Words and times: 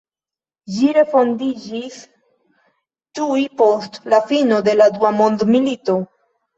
Ĝi 0.77 0.87
refondiĝis 0.97 1.99
tuj 3.21 3.47
post 3.63 4.03
la 4.17 4.25
fino 4.35 4.63
de 4.71 4.79
la 4.83 4.93
Dua 5.01 5.17
Mondmilito. 5.23 6.03